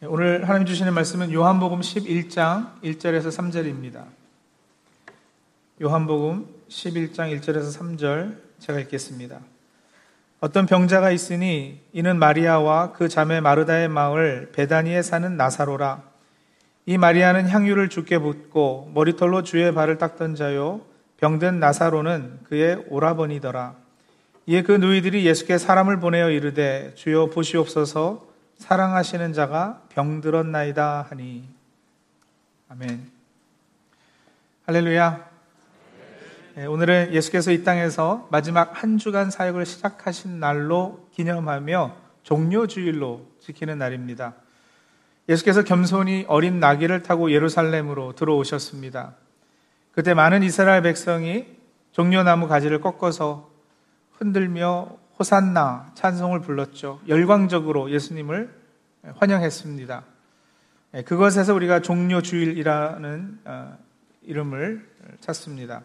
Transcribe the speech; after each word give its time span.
네, 0.00 0.06
오늘 0.06 0.48
하나님 0.48 0.64
주시는 0.64 0.94
말씀은 0.94 1.32
요한복음 1.32 1.80
11장 1.80 2.80
1절에서 2.84 3.36
3절입니다. 3.36 4.04
요한복음 5.82 6.46
11장 6.68 7.36
1절에서 7.36 7.76
3절 7.76 8.36
제가 8.60 8.78
읽겠습니다. 8.78 9.40
어떤 10.38 10.66
병자가 10.66 11.10
있으니 11.10 11.80
이는 11.92 12.16
마리아와 12.16 12.92
그 12.92 13.08
자매 13.08 13.40
마르다의 13.40 13.88
마을 13.88 14.52
베다니에 14.52 15.02
사는 15.02 15.36
나사로라. 15.36 16.04
이 16.86 16.96
마리아는 16.96 17.48
향유를 17.48 17.88
주께 17.88 18.20
붓고 18.20 18.92
머리털로 18.94 19.42
주의 19.42 19.74
발을 19.74 19.98
닦던 19.98 20.36
자요 20.36 20.80
병든 21.16 21.58
나사로는 21.58 22.44
그의 22.44 22.84
오라버니더라. 22.88 23.74
이에 24.46 24.62
그 24.62 24.70
누이들이 24.70 25.26
예수께 25.26 25.58
사람을 25.58 25.98
보내어 25.98 26.30
이르되 26.30 26.92
주여 26.94 27.30
보시옵소서 27.30 28.27
사랑하시는 28.58 29.32
자가 29.32 29.82
병들었나이다 29.90 31.06
하니 31.08 31.48
아멘. 32.68 33.10
할렐루야. 34.66 35.28
네, 36.56 36.66
오늘은 36.66 37.14
예수께서 37.14 37.52
이 37.52 37.62
땅에서 37.62 38.28
마지막 38.30 38.82
한 38.82 38.98
주간 38.98 39.30
사역을 39.30 39.64
시작하신 39.64 40.40
날로 40.40 41.06
기념하며 41.12 41.96
종료주일로 42.24 43.24
지키는 43.40 43.78
날입니다. 43.78 44.34
예수께서 45.28 45.62
겸손히 45.62 46.24
어린 46.26 46.58
나귀를 46.58 47.04
타고 47.04 47.30
예루살렘으로 47.30 48.14
들어오셨습니다. 48.16 49.14
그때 49.92 50.14
많은 50.14 50.42
이스라엘 50.42 50.82
백성이 50.82 51.46
종려나무 51.92 52.48
가지를 52.48 52.80
꺾어서 52.80 53.50
흔들며 54.12 54.98
호산나 55.18 55.92
찬송을 55.94 56.40
불렀죠. 56.40 57.00
열광적으로 57.08 57.90
예수님을 57.90 58.50
환영했습니다. 59.16 60.04
예, 60.94 61.02
그것에서 61.02 61.54
우리가 61.54 61.80
종료주일이라는 61.80 63.38
어, 63.44 63.78
이름을 64.22 64.88
찾습니다. 65.20 65.82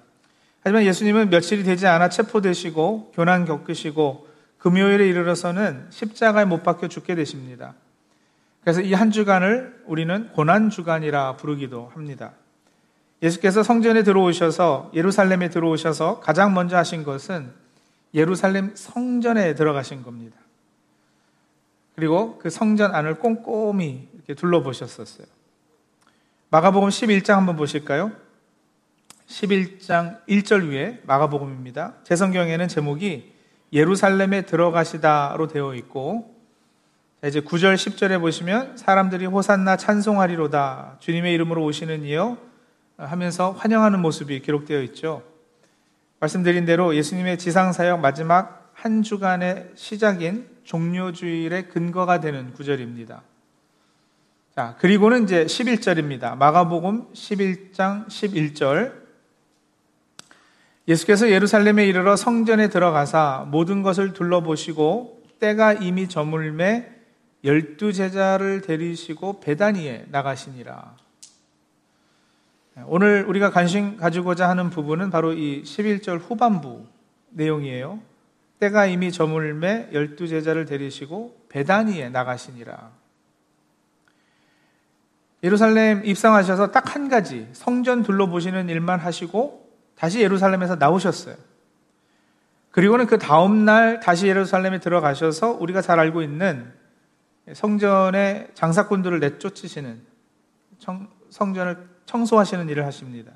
하지만 0.62 0.84
예수님은 0.84 1.30
며칠이 1.30 1.64
되지 1.64 1.88
않아 1.88 2.10
체포되시고 2.10 3.12
교난 3.14 3.46
겪으시고 3.46 4.28
금요일에 4.60 5.08
이르러서는 5.10 5.88
십자가에 5.90 6.46
못 6.46 6.64
박혀 6.64 6.88
죽게 6.88 7.16
되십니다. 7.16 7.74
그래서 8.62 8.80
이 8.82 8.94
한 8.94 9.12
주간을 9.12 9.84
우리는 9.88 10.30
고난 10.30 10.70
주간이라 10.70 11.36
부르기도 11.36 11.92
합니다. 11.94 12.32
예수께서 13.22 13.62
성전에 13.64 14.04
들어오셔서 14.04 14.92
예루살렘에 14.94 15.50
들어오셔서 15.50 16.22
가장 16.22 16.54
먼저 16.54 16.78
하신 16.78 17.04
것은 17.04 17.52
예루살렘 18.14 18.76
성전에 18.76 19.56
들어가신 19.56 20.04
겁니다. 20.04 20.38
그리고 21.96 22.38
그 22.40 22.50
성전 22.50 22.94
안을 22.94 23.20
꼼꼼히 23.20 24.08
이렇게 24.14 24.34
둘러보셨었어요. 24.34 25.28
마가복음 26.50 26.90
11장 26.90 27.34
한번 27.34 27.56
보실까요? 27.56 28.12
11장 29.28 30.24
1절 30.28 30.70
위에 30.70 31.02
마가복음입니다. 31.06 31.96
제 32.04 32.16
성경에는 32.16 32.68
제목이 32.68 33.34
예루살렘에 33.72 34.44
들어가시다로 34.44 35.48
되어 35.48 35.74
있고 35.76 36.36
이제 37.26 37.42
9절 37.42 37.76
10절에 37.76 38.20
보시면 38.20 38.78
사람들이 38.78 39.26
호산나 39.26 39.78
찬송하리로다 39.78 40.98
주님의 41.00 41.34
이름으로 41.34 41.64
오시는 41.64 42.04
이여 42.04 42.38
하면서 42.98 43.52
환영하는 43.52 44.02
모습이 44.02 44.42
기록되어 44.42 44.82
있죠. 44.84 45.24
말씀드린 46.24 46.64
대로 46.64 46.96
예수님의 46.96 47.38
지상사역 47.38 48.00
마지막 48.00 48.72
한 48.74 49.04
주간의 49.04 49.72
시작인 49.76 50.48
종료주일의 50.64 51.68
근거가 51.68 52.22
되는 52.22 52.54
구절입니다. 52.54 53.24
자, 54.56 54.78
그리고는 54.80 55.24
이제 55.24 55.44
11절입니다. 55.46 56.38
마가복음 56.38 57.12
11장 57.12 58.08
11절. 58.08 58.94
예수께서 60.88 61.30
예루살렘에 61.30 61.86
이르러 61.86 62.16
성전에 62.16 62.70
들어가사 62.70 63.46
모든 63.50 63.82
것을 63.82 64.14
둘러보시고 64.14 65.24
때가 65.42 65.74
이미 65.74 66.08
저물매 66.08 66.90
열두 67.44 67.92
제자를 67.92 68.62
데리시고 68.62 69.42
베다니에 69.42 70.06
나가시니라. 70.10 71.03
오늘 72.86 73.24
우리가 73.28 73.52
관심 73.52 73.98
가지고자 73.98 74.50
하는 74.50 74.70
부분은 74.70 75.12
바로 75.12 75.34
이 75.34 75.64
11절 75.64 76.20
후반부 76.20 76.86
내용이에요. 77.30 78.00
때가 78.60 78.86
이미 78.88 79.12
저물매 79.12 79.90
열두 79.94 80.28
제자를 80.28 80.66
데리시고 80.66 81.46
베다니에 81.50 82.10
나가시니라. 82.10 82.92
예루살렘 85.44 86.06
입성하셔서 86.06 86.72
딱 86.72 86.96
한 86.96 87.10
가지 87.10 87.48
성전 87.54 88.04
둘러보시는 88.04 88.70
일만 88.70 89.00
하시고 89.00 89.68
다시 89.96 90.22
예루살렘에서 90.22 90.76
나오셨어요. 90.76 91.36
그리고는 92.72 93.08
그 93.08 93.18
다음 93.18 93.66
날 93.66 94.00
다시 94.00 94.28
예루살렘에 94.28 94.80
들어가셔서 94.80 95.52
우리가 95.52 95.82
잘 95.82 96.00
알고 96.00 96.22
있는 96.22 96.72
성전의 97.52 98.50
장사꾼들을 98.54 99.20
내쫓으시는 99.20 100.02
청, 100.80 101.10
성전을 101.30 101.93
청소하시는 102.14 102.70
일을 102.70 102.86
하십니다. 102.86 103.32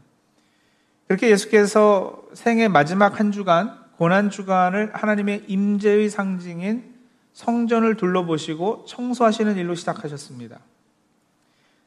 그렇게 1.07 1.31
예수께서 1.31 2.21
생의 2.33 2.69
마지막 2.69 3.19
한 3.19 3.31
주간 3.31 3.75
고난 3.97 4.29
주간을 4.29 4.91
하나님의 4.93 5.45
임재의 5.47 6.09
상징인 6.09 6.95
성전을 7.33 7.97
둘러보시고 7.97 8.85
청소하시는 8.87 9.57
일로 9.57 9.73
시작하셨습니다. 9.73 10.59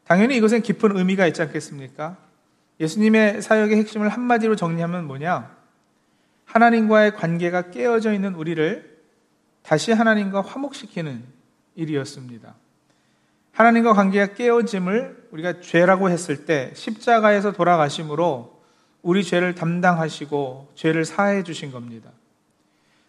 당연히 0.05 0.37
이것은 0.37 0.63
깊은 0.63 0.97
의미가 0.97 1.29
있지 1.29 1.43
않겠습니까? 1.43 2.17
예수님의 2.81 3.43
사역의 3.43 3.77
핵심을 3.79 4.09
한마디로 4.09 4.57
정리하면 4.57 5.07
뭐냐? 5.07 5.55
하나님과의 6.47 7.15
관계가 7.15 7.71
깨어져 7.71 8.13
있는 8.13 8.35
우리를 8.35 8.99
다시 9.63 9.93
하나님과 9.93 10.41
화목시키는 10.41 11.23
일이었습니다. 11.77 12.55
하나님과 13.53 13.93
관계가 13.93 14.35
깨어짐을 14.35 15.20
우리가 15.33 15.61
죄라고 15.61 16.11
했을 16.11 16.45
때 16.45 16.73
십자가에서 16.75 17.53
돌아가심으로 17.53 18.61
우리 19.03 19.25
죄를 19.25 19.55
담당하시고 19.55 20.73
죄를 20.75 21.05
사해 21.05 21.43
주신 21.43 21.71
겁니다. 21.71 22.11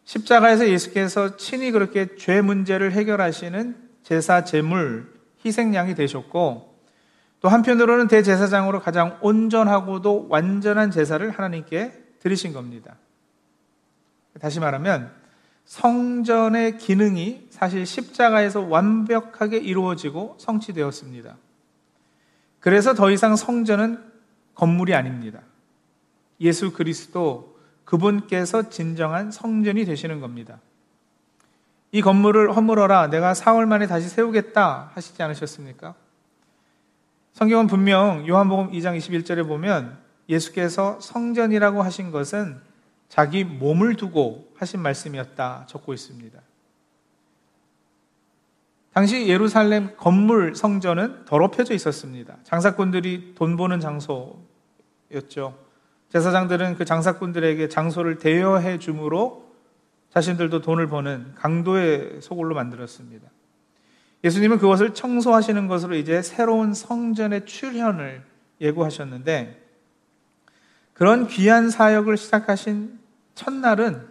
십자가에서 0.05 0.67
예수께서 0.69 1.37
친히 1.37 1.71
그렇게 1.71 2.15
죄 2.15 2.41
문제를 2.41 2.91
해결하시는 2.93 3.75
제사 4.03 4.43
제물 4.43 5.11
희생양이 5.45 5.95
되셨고 5.95 6.71
또 7.41 7.49
한편으로는 7.49 8.07
대제사장으로 8.07 8.81
가장 8.81 9.17
온전하고도 9.21 10.27
완전한 10.29 10.91
제사를 10.91 11.29
하나님께 11.29 11.91
드리신 12.19 12.53
겁니다. 12.53 12.97
다시 14.39 14.59
말하면 14.59 15.11
성전의 15.65 16.77
기능이 16.77 17.47
사실 17.49 17.85
십자가에서 17.85 18.61
완벽하게 18.61 19.57
이루어지고 19.57 20.35
성취되었습니다. 20.39 21.37
그래서 22.61 22.93
더 22.93 23.11
이상 23.11 23.35
성전은 23.35 24.01
건물이 24.55 24.95
아닙니다. 24.95 25.41
예수 26.39 26.71
그리스도 26.71 27.59
그분께서 27.83 28.69
진정한 28.69 29.31
성전이 29.31 29.83
되시는 29.83 30.21
겁니다. 30.21 30.59
이 31.91 32.01
건물을 32.01 32.55
허물어라 32.55 33.09
내가 33.09 33.33
4월 33.33 33.65
만에 33.65 33.87
다시 33.87 34.07
세우겠다 34.07 34.91
하시지 34.93 35.21
않으셨습니까? 35.21 35.95
성경은 37.33 37.67
분명 37.67 38.25
요한복음 38.27 38.71
2장 38.71 38.97
21절에 38.97 39.45
보면 39.45 39.97
예수께서 40.29 40.99
성전이라고 41.01 41.81
하신 41.81 42.11
것은 42.11 42.61
자기 43.09 43.43
몸을 43.43 43.95
두고 43.95 44.53
하신 44.55 44.79
말씀이었다 44.81 45.65
적고 45.67 45.93
있습니다. 45.93 46.39
당시 48.93 49.27
예루살렘 49.27 49.95
건물 49.95 50.53
성전은 50.53 51.25
더럽혀져 51.25 51.73
있었습니다. 51.73 52.37
장사꾼들이 52.43 53.35
돈 53.35 53.55
버는 53.55 53.79
장소였죠. 53.79 55.57
제사장들은 56.09 56.75
그 56.75 56.83
장사꾼들에게 56.83 57.69
장소를 57.69 58.17
대여해 58.17 58.79
주므로 58.79 59.49
자신들도 60.09 60.59
돈을 60.59 60.87
버는 60.87 61.35
강도의 61.35 62.21
소굴로 62.21 62.53
만들었습니다. 62.53 63.29
예수님은 64.25 64.59
그것을 64.59 64.93
청소하시는 64.93 65.67
것으로 65.67 65.95
이제 65.95 66.21
새로운 66.21 66.73
성전의 66.73 67.45
출현을 67.45 68.23
예고하셨는데 68.59 69.59
그런 70.93 71.27
귀한 71.27 71.69
사역을 71.69 72.17
시작하신 72.17 72.99
첫날은 73.35 74.05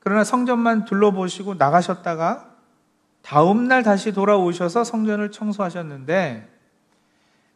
그러나 0.00 0.24
성전만 0.24 0.86
둘러보시고 0.86 1.54
나가셨다가 1.54 2.56
다음 3.28 3.68
날 3.68 3.82
다시 3.82 4.12
돌아오셔서 4.12 4.84
성전을 4.84 5.30
청소하셨는데 5.30 6.48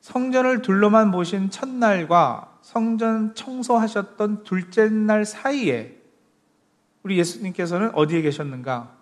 성전을 0.02 0.60
둘러만 0.60 1.10
보신 1.10 1.48
첫날과 1.48 2.58
성전 2.60 3.34
청소하셨던 3.34 4.44
둘째 4.44 4.90
날 4.90 5.24
사이에 5.24 5.98
우리 7.02 7.16
예수님께서는 7.18 7.94
어디에 7.94 8.20
계셨는가? 8.20 8.94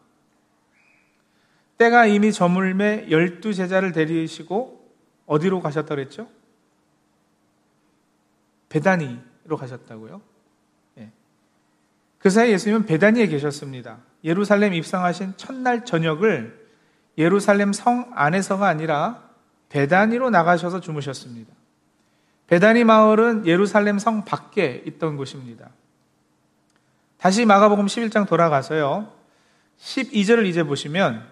때가 1.76 2.06
이미 2.06 2.32
저물매 2.32 3.10
열두 3.10 3.52
제자를 3.52 3.90
데리시고 3.90 4.94
어디로 5.26 5.62
가셨다 5.62 5.96
그랬죠? 5.96 6.28
베다니로 8.68 9.56
가셨다고요. 9.58 10.22
예. 10.98 11.10
그 12.20 12.30
사이 12.30 12.52
예수님은 12.52 12.86
베다니에 12.86 13.26
계셨습니다. 13.26 13.98
예루살렘 14.22 14.72
입성하신 14.72 15.34
첫날 15.36 15.84
저녁을 15.84 16.59
예루살렘 17.20 17.72
성 17.74 18.10
안에서가 18.14 18.66
아니라 18.66 19.22
베다니로 19.68 20.30
나가셔서 20.30 20.80
주무셨습니다. 20.80 21.52
베다니 22.46 22.82
마을은 22.84 23.46
예루살렘 23.46 23.98
성 23.98 24.24
밖에 24.24 24.82
있던 24.86 25.16
곳입니다. 25.16 25.68
다시 27.18 27.44
마가복음 27.44 27.86
11장 27.86 28.26
돌아가서요. 28.26 29.12
12절을 29.78 30.46
이제 30.46 30.62
보시면 30.64 31.28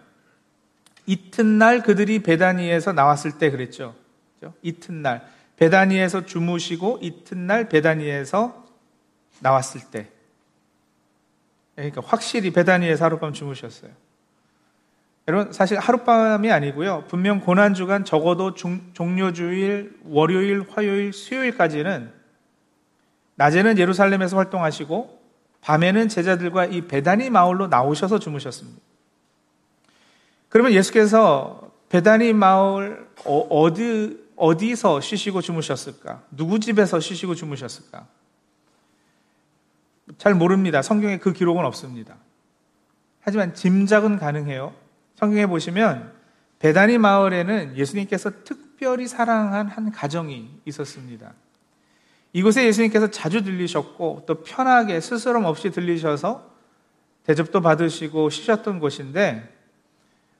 이튿날 1.06 1.82
그들이 1.82 2.22
베다니에서 2.22 2.92
나왔을 2.92 3.38
때 3.38 3.50
그랬죠. 3.50 3.94
이튿날 4.62 5.26
베다니에서 5.56 6.26
주무시고 6.26 6.98
이튿날 7.00 7.68
베다니에서 7.68 8.66
나왔을 9.40 9.80
때 9.90 10.10
그러니까 11.74 12.02
확실히 12.04 12.52
베다니에서 12.52 13.06
하룻밤 13.06 13.32
주무셨어요. 13.32 13.90
여러분 15.28 15.52
사실 15.52 15.78
하룻밤이 15.78 16.50
아니고요. 16.50 17.04
분명 17.06 17.40
고난 17.40 17.74
주간 17.74 18.06
적어도 18.06 18.54
중, 18.54 18.80
종료 18.94 19.34
주일, 19.34 19.94
월요일, 20.04 20.64
화요일, 20.70 21.12
수요일까지는 21.12 22.10
낮에는 23.34 23.76
예루살렘에서 23.78 24.38
활동하시고 24.38 25.18
밤에는 25.60 26.08
제자들과 26.08 26.64
이 26.64 26.88
베다니 26.88 27.28
마을로 27.28 27.66
나오셔서 27.66 28.18
주무셨습니다. 28.18 28.80
그러면 30.48 30.72
예수께서 30.72 31.72
베다니 31.90 32.32
마을 32.32 33.06
어, 33.26 33.38
어디 33.50 34.26
어디서 34.34 35.02
쉬시고 35.02 35.42
주무셨을까? 35.42 36.22
누구 36.30 36.58
집에서 36.58 37.00
쉬시고 37.00 37.34
주무셨을까? 37.34 38.06
잘 40.16 40.34
모릅니다. 40.34 40.80
성경에 40.80 41.18
그 41.18 41.34
기록은 41.34 41.66
없습니다. 41.66 42.16
하지만 43.20 43.52
짐작은 43.52 44.18
가능해요. 44.18 44.87
성경에 45.18 45.46
보시면 45.46 46.12
베다니 46.60 46.98
마을에는 46.98 47.76
예수님께서 47.76 48.30
특별히 48.44 49.08
사랑한 49.08 49.66
한 49.66 49.90
가정이 49.90 50.60
있었습니다. 50.64 51.32
이곳에 52.32 52.64
예수님께서 52.66 53.10
자주 53.10 53.42
들리셨고 53.42 54.22
또 54.26 54.44
편하게 54.44 55.00
스스럼 55.00 55.44
없이 55.44 55.70
들리셔서 55.70 56.48
대접도 57.24 57.60
받으시고 57.62 58.30
쉬셨던 58.30 58.78
곳인데 58.78 59.52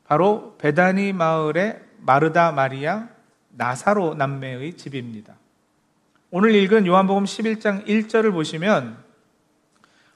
바로 0.05 0.55
베다니 0.59 1.13
마을의 1.13 1.83
마르다 1.99 2.53
마리아 2.53 3.09
나사로 3.51 4.15
남매의 4.15 4.77
집입니다. 4.77 5.35
오늘 6.31 6.55
읽은 6.55 6.87
요한복음 6.87 7.25
11장 7.25 7.85
1절을 7.85 8.31
보시면 8.31 8.97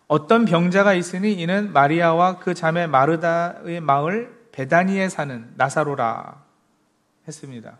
어떤 0.06 0.44
병자가 0.44 0.94
있으니 0.94 1.32
이는 1.32 1.72
마리아와 1.72 2.38
그 2.38 2.54
자매 2.54 2.86
마르다의 2.86 3.80
마을 3.80 4.41
베다니에 4.52 5.08
사는 5.08 5.52
나사로라 5.56 6.42
했습니다. 7.26 7.78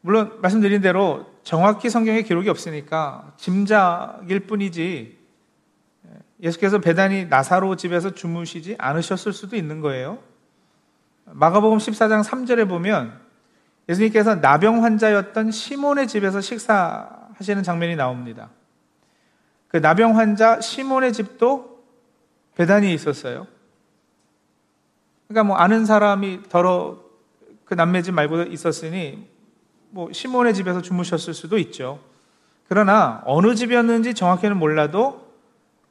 물론 0.00 0.40
말씀드린 0.40 0.80
대로 0.80 1.26
정확히 1.42 1.90
성경에 1.90 2.22
기록이 2.22 2.48
없으니까 2.48 3.32
짐작일 3.36 4.40
뿐이지 4.46 5.18
예수께서 6.42 6.78
베다니 6.78 7.26
나사로 7.26 7.76
집에서 7.76 8.14
주무시지 8.14 8.76
않으셨을 8.78 9.32
수도 9.32 9.56
있는 9.56 9.80
거예요. 9.80 10.18
마가복음 11.24 11.78
14장 11.78 12.22
3절에 12.22 12.68
보면 12.68 13.20
예수님께서 13.88 14.36
나병 14.36 14.84
환자였던 14.84 15.50
시몬의 15.50 16.08
집에서 16.08 16.40
식사하시는 16.40 17.62
장면이 17.62 17.96
나옵니다. 17.96 18.50
그 19.68 19.78
나병 19.78 20.16
환자 20.16 20.60
시몬의 20.60 21.12
집도 21.12 21.84
배단이 22.54 22.92
있었어요. 22.94 23.46
그러니까 25.28 25.44
뭐 25.44 25.56
아는 25.56 25.86
사람이 25.86 26.44
더러 26.48 26.98
그 27.64 27.74
남매 27.74 28.02
집 28.02 28.12
말고 28.12 28.42
있었으니 28.42 29.28
뭐 29.90 30.12
시몬의 30.12 30.54
집에서 30.54 30.82
주무셨을 30.82 31.34
수도 31.34 31.58
있죠. 31.58 32.00
그러나 32.68 33.22
어느 33.26 33.54
집이었는지 33.54 34.14
정확히는 34.14 34.56
몰라도 34.56 35.26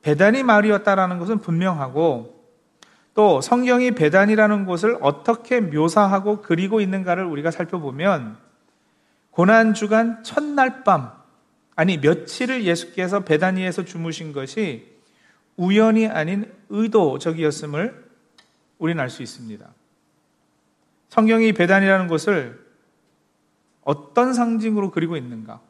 배단이 0.01 0.43
마을이었다라는 0.43 1.19
것은 1.19 1.39
분명하고 1.39 2.35
또 3.13 3.41
성경이 3.41 3.91
배단이라는 3.91 4.65
곳을 4.65 4.97
어떻게 5.01 5.61
묘사하고 5.61 6.41
그리고 6.41 6.81
있는가를 6.81 7.23
우리가 7.25 7.49
살펴보면 7.49 8.37
고난 9.31 9.73
주간 9.73 10.23
첫날 10.23 10.83
밤 10.83 11.11
아니 11.75 11.97
며칠을 11.97 12.63
예수께서 12.65 13.21
배단위에서 13.21 13.83
주무신 13.83 14.31
것이 14.31 14.95
우연이 15.57 16.07
아닌 16.07 16.51
의도적이었음을 16.69 18.04
우리는 18.77 19.01
알 19.01 19.09
수 19.09 19.23
있습니다. 19.23 19.67
성경이 21.09 21.53
배단이라는 21.53 22.07
곳을 22.07 22.65
어떤 23.83 24.33
상징으로 24.33 24.91
그리고 24.91 25.15
있는가? 25.15 25.61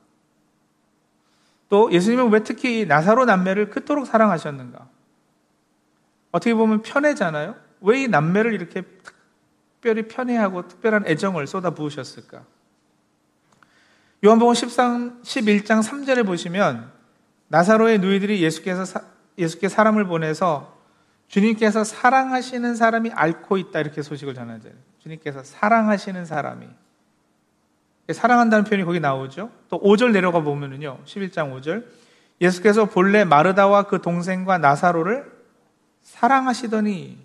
또 1.69 1.91
예수님은 1.91 2.31
왜 2.31 2.43
특히 2.43 2.85
나사로 2.85 3.25
남매를 3.25 3.69
그토록 3.69 4.07
사랑하셨는가? 4.07 4.87
어떻게 6.31 6.53
보면 6.53 6.81
편애잖아요. 6.81 7.55
왜 7.81 8.01
이 8.03 8.07
남매를 8.07 8.53
이렇게 8.53 8.81
특별히 8.81 10.07
편애하고 10.07 10.67
특별한 10.67 11.05
애정을 11.07 11.45
쏟아 11.47 11.69
부으셨을까? 11.71 12.43
요한복음 14.23 14.53
13, 14.55 15.21
11장 15.21 15.83
3절에 15.83 16.25
보시면 16.25 16.91
나사로의 17.49 17.99
누이들이 17.99 18.41
예수께서 18.41 18.85
사, 18.85 19.01
예수께 19.37 19.69
사람을 19.69 20.05
보내서 20.05 20.74
주님께서 21.27 21.83
사랑하시는 21.83 22.75
사람이 22.75 23.11
앓고 23.11 23.57
있다 23.57 23.79
이렇게 23.79 24.01
소식을 24.01 24.33
전하죠. 24.33 24.69
주님께서 24.99 25.43
사랑하시는 25.43 26.25
사람이 26.25 26.67
사랑한다는 28.11 28.65
표현이 28.65 28.85
거기 28.85 28.99
나오죠. 28.99 29.49
또 29.69 29.81
5절 29.81 30.11
내려가 30.11 30.41
보면은요. 30.41 30.99
11장 31.05 31.59
5절 31.59 31.85
예수께서 32.41 32.85
본래 32.85 33.23
마르다와 33.23 33.83
그 33.83 34.01
동생과 34.01 34.59
나사로를 34.59 35.31
사랑하시더니 36.03 37.17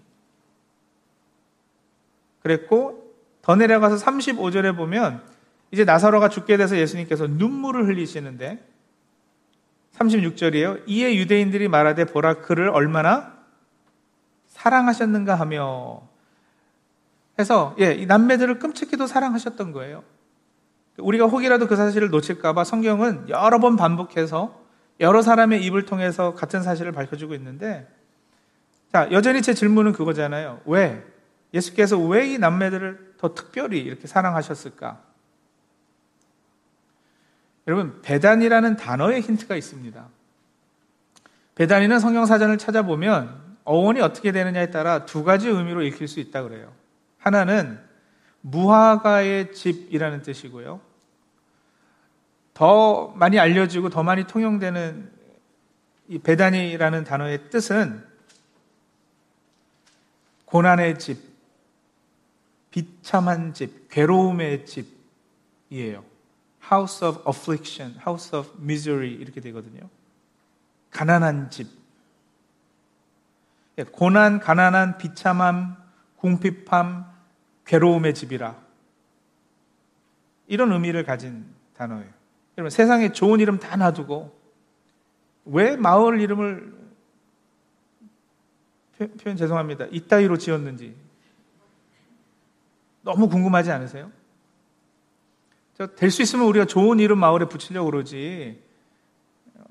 그랬고 2.42 3.14
더 3.42 3.56
내려가서 3.56 3.96
35절에 3.96 4.76
보면 4.76 5.22
이제 5.70 5.84
나사로가 5.84 6.28
죽게 6.28 6.56
돼서 6.56 6.76
예수님께서 6.76 7.26
눈물을 7.26 7.86
흘리시는데 7.86 8.64
36절이에요. 9.96 10.82
이에 10.86 11.14
유대인들이 11.16 11.68
말하되 11.68 12.06
보라 12.06 12.34
그를 12.40 12.70
얼마나 12.70 13.39
사랑하셨는가 14.60 15.36
하며 15.36 16.02
해서 17.38 17.74
예, 17.80 17.92
이 17.92 18.04
남매들을 18.04 18.58
끔찍히도 18.58 19.06
사랑하셨던 19.06 19.72
거예요. 19.72 20.04
우리가 20.98 21.26
혹이라도 21.26 21.66
그 21.66 21.76
사실을 21.76 22.10
놓칠까봐 22.10 22.64
성경은 22.64 23.30
여러 23.30 23.58
번 23.58 23.76
반복해서 23.76 24.60
여러 25.00 25.22
사람의 25.22 25.64
입을 25.64 25.86
통해서 25.86 26.34
같은 26.34 26.62
사실을 26.62 26.92
밝혀주고 26.92 27.34
있는데 27.36 27.88
자, 28.92 29.08
여전히 29.12 29.40
제 29.40 29.54
질문은 29.54 29.92
그거잖아요. 29.92 30.60
왜? 30.66 31.02
예수께서 31.54 31.98
왜 31.98 32.26
이 32.26 32.38
남매들을 32.38 33.14
더 33.16 33.34
특별히 33.34 33.80
이렇게 33.80 34.06
사랑하셨을까? 34.06 35.00
여러분, 37.66 38.02
배단이라는 38.02 38.76
단어의 38.76 39.22
힌트가 39.22 39.56
있습니다. 39.56 40.06
배단이는 41.54 41.98
성경사전을 41.98 42.58
찾아보면 42.58 43.49
어원이 43.64 44.00
어떻게 44.00 44.32
되느냐에 44.32 44.70
따라 44.70 45.04
두 45.04 45.24
가지 45.24 45.48
의미로 45.48 45.82
읽힐 45.82 46.08
수 46.08 46.20
있다 46.20 46.42
그래요. 46.42 46.72
하나는 47.18 47.80
무화과의 48.40 49.52
집이라는 49.52 50.22
뜻이고요. 50.22 50.80
더 52.54 53.08
많이 53.16 53.38
알려지고 53.38 53.90
더 53.90 54.02
많이 54.02 54.24
통용되는 54.26 55.10
이 56.08 56.18
배단이라는 56.18 57.04
단어의 57.04 57.50
뜻은 57.50 58.04
고난의 60.44 60.98
집, 60.98 61.18
비참한 62.70 63.54
집, 63.54 63.88
괴로움의 63.88 64.66
집이에요. 64.66 66.04
House 66.70 67.06
of 67.06 67.22
affliction, 67.28 67.96
House 68.06 68.36
of 68.36 68.50
misery 68.60 69.12
이렇게 69.12 69.40
되거든요. 69.40 69.88
가난한 70.90 71.50
집. 71.50 71.79
예, 73.80 73.84
고난, 73.84 74.40
가난한, 74.40 74.98
비참함, 74.98 75.76
궁핍함, 76.16 77.06
괴로움의 77.64 78.14
집이라. 78.14 78.56
이런 80.48 80.70
의미를 80.72 81.02
가진 81.04 81.46
단어예요. 81.74 82.10
여러분, 82.58 82.70
세상에 82.70 83.12
좋은 83.12 83.40
이름 83.40 83.58
다 83.58 83.76
놔두고 83.76 84.38
왜 85.46 85.76
마을 85.76 86.20
이름을 86.20 86.78
표현 89.22 89.36
죄송합니다. 89.38 89.86
이따위로 89.90 90.36
지었는지 90.36 90.94
너무 93.00 93.30
궁금하지 93.30 93.72
않으세요? 93.72 94.12
될 95.96 96.10
수 96.10 96.20
있으면 96.20 96.44
우리가 96.48 96.66
좋은 96.66 97.00
이름 97.00 97.18
마을에 97.18 97.46
붙이려고 97.46 97.90
그러지. 97.90 98.62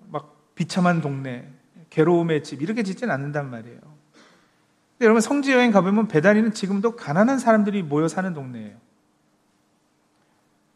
막 0.07 0.55
비참한 0.55 1.01
동네, 1.01 1.47
괴로움의 1.91 2.43
집 2.43 2.63
이렇게 2.63 2.81
짓진 2.81 3.11
않는단 3.11 3.51
말이에요. 3.51 3.98
여러분 5.01 5.21
성지 5.21 5.51
여행 5.53 5.71
가보면 5.71 6.07
배단위는 6.07 6.53
지금도 6.53 6.95
가난한 6.95 7.39
사람들이 7.39 7.83
모여 7.83 8.07
사는 8.07 8.33
동네예요. 8.33 8.77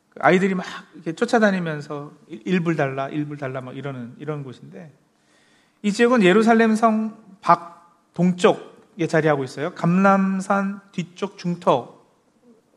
그 0.10 0.20
아이들이 0.22 0.56
막 0.56 0.65
이렇게 0.94 1.13
쫓아다니면서 1.13 2.13
일불 2.46 2.75
달라, 2.75 3.10
일불 3.10 3.38
달라 3.38 3.62
막 3.62 3.75
이러는 3.75 4.15
이런 4.20 4.44
곳인데 4.44 4.92
이 5.82 5.92
지역은 5.92 6.24
예루살렘 6.24 6.75
성 6.75 7.24
밖 7.44 7.84
동쪽에 8.13 9.06
자리하고 9.08 9.44
있어요. 9.44 9.75
감람산 9.75 10.80
뒤쪽 10.92 11.38
중턱에 11.38 11.94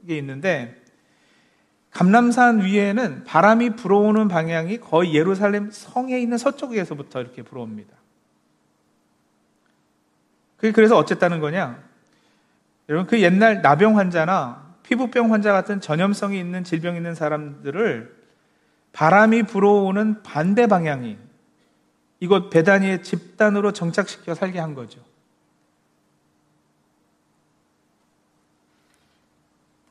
있는데 0.08 0.82
감람산 1.92 2.62
위에는 2.62 3.24
바람이 3.24 3.76
불어오는 3.76 4.28
방향이 4.28 4.80
거의 4.80 5.14
예루살렘 5.14 5.70
성에 5.70 6.20
있는 6.20 6.36
서쪽에서부터 6.36 7.20
이렇게 7.20 7.42
불어옵니다. 7.42 7.94
그래서 10.58 10.96
어쨌다는 10.96 11.40
거냐? 11.40 11.82
여러분 12.88 13.06
그 13.06 13.20
옛날 13.20 13.62
나병 13.62 13.98
환자나 13.98 14.74
피부병 14.82 15.32
환자 15.32 15.52
같은 15.52 15.80
전염성이 15.80 16.38
있는 16.38 16.64
질병 16.64 16.96
있는 16.96 17.14
사람들을 17.14 18.16
바람이 18.92 19.42
불어오는 19.44 20.22
반대 20.22 20.66
방향이 20.66 21.18
이곳 22.20 22.48
베다니의 22.50 23.02
집단으로 23.02 23.72
정착시켜 23.72 24.34
살게 24.34 24.58
한 24.58 24.74
거죠. 24.74 25.00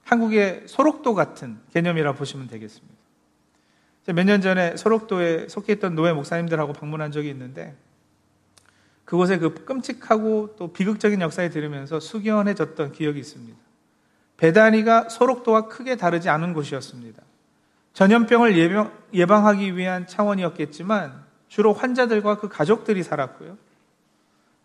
한국의 0.06 0.64
소록도 0.68 1.14
같은 1.14 1.60
개념이라 1.74 2.14
보시면 2.14 2.48
되겠습니다. 2.48 2.96
몇 4.14 4.24
년 4.24 4.40
전에 4.42 4.78
소록도에 4.78 5.48
속해 5.50 5.74
있던 5.74 5.96
노예 5.96 6.14
목사님들하고 6.14 6.74
방문한 6.74 7.12
적이 7.12 7.30
있는데 7.30 7.76
그곳에 9.06 9.38
그 9.38 9.54
끔찍하고 9.66 10.56
또 10.58 10.74
비극적인 10.74 11.22
역사에 11.22 11.50
들으면서 11.50 12.00
숙연해졌던 12.00 12.92
기억이 12.92 13.20
있습니다. 13.20 13.58
베다니가 14.38 15.10
소록도와 15.10 15.68
크게 15.68 15.96
다르지 15.96 16.30
않은 16.30 16.54
곳이었습니다. 16.54 17.22
전염병을 17.94 18.58
예방, 18.58 18.92
예방 19.14 19.46
하기 19.46 19.78
위한 19.78 20.06
차원이었겠지만 20.08 21.24
주로 21.48 21.72
환자들과 21.72 22.40
그 22.40 22.50
가족들이 22.50 23.04
살았고요. 23.04 23.58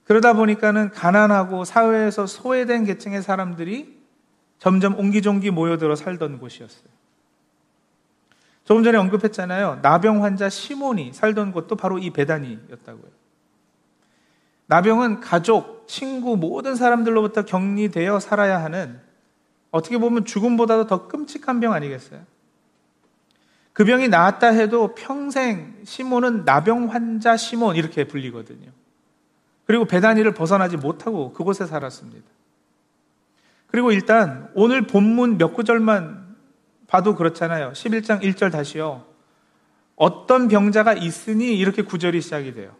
그러다 0.05 0.33
보니까는 0.33 0.91
가난하고 0.91 1.65
사회에서 1.65 2.27
소외된 2.27 2.85
계층의 2.85 3.23
사람들이 3.23 4.01
점점 4.59 4.99
옹기종기 4.99 5.51
모여들어 5.51 5.95
살던 5.95 6.41
곳이었어요. 6.41 6.89
조금 8.65 8.83
전에 8.83 8.99
언급했잖아요. 8.99 9.81
나병 9.83 10.25
환자 10.25 10.49
시몬이 10.49 11.13
살던 11.13 11.53
곳도 11.53 11.77
바로 11.77 11.99
이 11.99 12.11
베다니였다고요. 12.11 13.20
나병은 14.71 15.19
가족, 15.19 15.89
친구, 15.89 16.37
모든 16.37 16.77
사람들로부터 16.77 17.45
격리되어 17.45 18.21
살아야 18.21 18.63
하는 18.63 19.01
어떻게 19.73 19.99
보면 19.99 20.25
죽음보다도 20.25 20.87
더 20.87 21.09
끔찍한 21.09 21.59
병 21.59 21.73
아니겠어요? 21.73 22.21
그 23.73 23.85
병이 23.85 24.09
나았다 24.09 24.47
해도 24.47 24.95
평생 24.95 25.75
시몬은 25.85 26.45
나병 26.45 26.93
환자 26.93 27.37
시몬 27.37 27.75
이렇게 27.75 28.07
불리거든요. 28.07 28.71
그리고 29.65 29.87
배단위를 29.87 30.35
벗어나지 30.35 30.77
못하고 30.77 31.33
그곳에 31.33 31.67
살았습니다. 31.67 32.29
그리고 33.67 33.91
일단 33.91 34.51
오늘 34.55 34.87
본문 34.87 35.37
몇 35.37 35.53
구절만 35.53 36.37
봐도 36.87 37.17
그렇잖아요. 37.17 37.73
11장 37.73 38.23
1절 38.23 38.53
다시요. 38.53 39.05
어떤 39.97 40.47
병자가 40.47 40.93
있으니 40.93 41.59
이렇게 41.59 41.83
구절이 41.83 42.21
시작이 42.21 42.55
돼요. 42.55 42.80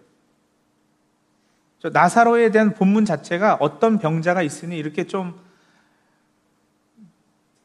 나사로에 1.89 2.51
대한 2.51 2.75
본문 2.75 3.05
자체가 3.05 3.57
어떤 3.61 3.99
병자가 3.99 4.43
있으니 4.43 4.77
이렇게 4.77 5.07
좀 5.07 5.39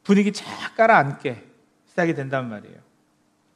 분위기 0.02 0.32
착 0.32 0.76
깔아앉게 0.76 1.44
시작이 1.88 2.14
된단 2.14 2.48
말이에요. 2.48 2.76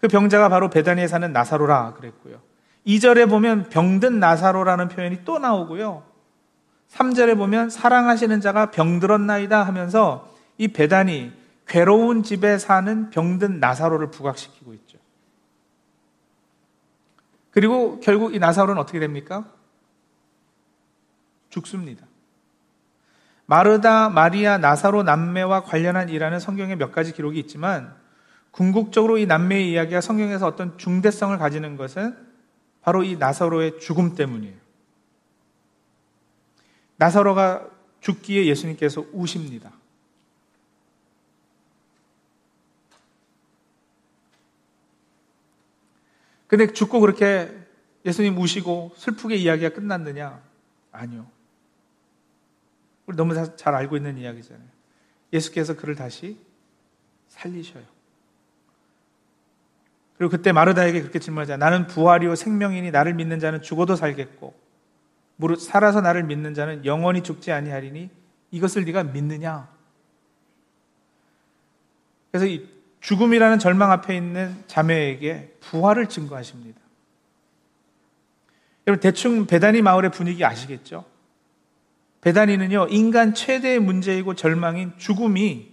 그 0.00 0.08
병자가 0.08 0.48
바로 0.48 0.68
베다니에 0.70 1.06
사는 1.06 1.32
나사로라 1.32 1.94
그랬고요. 1.94 2.40
2절에 2.86 3.28
보면 3.28 3.68
병든 3.68 4.18
나사로라는 4.18 4.88
표현이 4.88 5.24
또 5.24 5.38
나오고요. 5.38 6.02
3절에 6.90 7.36
보면 7.36 7.70
사랑하시는 7.70 8.40
자가 8.40 8.70
병들었나이다 8.70 9.62
하면서 9.62 10.28
이 10.58 10.68
베다니 10.68 11.32
괴로운 11.66 12.22
집에 12.22 12.58
사는 12.58 13.10
병든 13.10 13.60
나사로를 13.60 14.10
부각시키고 14.10 14.74
있죠. 14.74 14.98
그리고 17.52 18.00
결국 18.00 18.34
이 18.34 18.38
나사로는 18.38 18.80
어떻게 18.80 18.98
됩니까? 18.98 19.44
죽습니다. 21.50 22.06
마르다, 23.46 24.08
마리아, 24.08 24.58
나사로 24.58 25.02
남매와 25.02 25.64
관련한 25.64 26.08
일하는 26.08 26.38
성경에 26.38 26.76
몇 26.76 26.92
가지 26.92 27.12
기록이 27.12 27.38
있지만 27.40 27.94
궁극적으로 28.52 29.18
이 29.18 29.26
남매의 29.26 29.72
이야기가 29.72 30.00
성경에서 30.00 30.46
어떤 30.46 30.78
중대성을 30.78 31.36
가지는 31.36 31.76
것은 31.76 32.16
바로 32.82 33.02
이 33.02 33.16
나사로의 33.16 33.80
죽음 33.80 34.14
때문이에요. 34.14 34.56
나사로가 36.96 37.68
죽기에 38.00 38.46
예수님께서 38.46 39.04
우십니다. 39.12 39.72
근데 46.46 46.72
죽고 46.72 47.00
그렇게 47.00 47.48
예수님 48.04 48.36
우시고 48.36 48.92
슬프게 48.96 49.36
이야기가 49.36 49.70
끝났느냐? 49.70 50.42
아니요. 50.90 51.39
우리 53.10 53.16
너무 53.16 53.34
잘 53.56 53.74
알고 53.74 53.96
있는 53.96 54.18
이야기잖아요. 54.18 54.64
예수께서 55.32 55.76
그를 55.76 55.96
다시 55.96 56.38
살리셔요. 57.28 57.82
그리고 60.16 60.30
그때 60.30 60.52
마르다에게 60.52 61.00
그렇게 61.00 61.18
질문하자. 61.18 61.56
나는 61.56 61.86
부활이요 61.86 62.36
생명이니 62.36 62.90
나를 62.90 63.14
믿는 63.14 63.40
자는 63.40 63.62
죽어도 63.62 63.96
살겠고 63.96 64.54
무릇 65.36 65.60
살아서 65.60 66.00
나를 66.00 66.22
믿는 66.22 66.54
자는 66.54 66.84
영원히 66.84 67.22
죽지 67.22 67.50
아니하리니 67.50 68.10
이것을 68.52 68.84
네가 68.84 69.04
믿느냐? 69.04 69.68
그래서 72.30 72.46
이 72.46 72.68
죽음이라는 73.00 73.58
절망 73.58 73.90
앞에 73.90 74.14
있는 74.14 74.62
자매에게 74.66 75.56
부활을 75.60 76.08
증거하십니다. 76.08 76.80
여러분 78.86 79.00
대충 79.00 79.46
배단이 79.46 79.82
마을의 79.82 80.10
분위기 80.10 80.44
아시겠죠? 80.44 81.04
베다니는요, 82.20 82.88
인간 82.90 83.34
최대의 83.34 83.80
문제이고 83.80 84.34
절망인 84.34 84.92
죽음이 84.98 85.70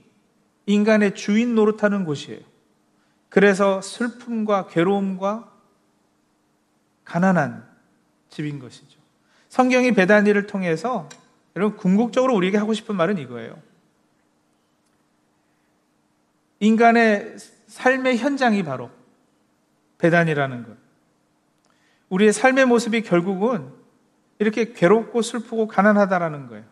인간의 0.66 1.16
주인 1.16 1.56
노릇하는 1.56 2.06
곳이에요. 2.06 2.40
그래서 3.30 3.82
슬픔과 3.82 4.68
괴로움과 4.68 5.52
가난한 7.04 7.68
집인 8.30 8.60
것이죠. 8.60 9.00
성경이 9.50 9.94
베다니를 9.94 10.48
통해서 10.48 11.10
여러분 11.56 11.78
궁극적으로 11.78 12.36
우리에게 12.36 12.58
하고 12.58 12.74
싶은 12.74 12.96
말은 12.96 13.18
이거예요. 13.18 13.62
인간의 16.60 17.38
삶의 17.68 18.18
현장이 18.18 18.64
바로 18.64 18.90
베단이라는 19.98 20.64
것. 20.64 20.78
우리의 22.10 22.34
삶의 22.34 22.66
모습이 22.66 23.02
결국은 23.02 23.72
이렇게 24.40 24.74
괴롭고 24.74 25.22
슬프고 25.22 25.68
가난하다라는 25.68 26.48
거예요. 26.48 26.64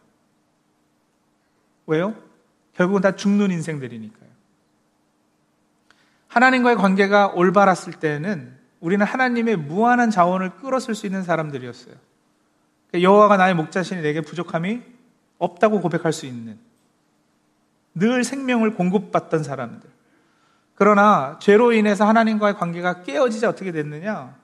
왜요? 1.87 2.15
결국은 2.73 3.01
다 3.01 3.15
죽는 3.15 3.51
인생들이니까요. 3.51 4.29
하나님과의 6.27 6.75
관계가 6.75 7.29
올바랐을 7.29 7.93
때는 7.99 8.55
우리는 8.81 9.05
하나님의 9.05 9.55
무한한 9.55 10.09
자원을 10.11 10.57
끌어쓸 10.57 10.93
수 10.93 11.05
있는 11.05 11.23
사람들이었어요. 11.23 11.95
그러니까 12.89 13.09
여호와가 13.09 13.37
나의 13.37 13.55
목자신이 13.55 14.01
내게 14.01 14.21
부족함이 14.21 14.81
없다고 15.37 15.81
고백할 15.81 16.13
수 16.13 16.25
있는 16.25 16.59
늘 17.93 18.23
생명을 18.23 18.75
공급받던 18.75 19.43
사람들. 19.43 19.89
그러나 20.75 21.39
죄로 21.39 21.71
인해서 21.71 22.05
하나님과의 22.05 22.55
관계가 22.55 23.03
깨어지자 23.03 23.49
어떻게 23.49 23.71
됐느냐? 23.71 24.35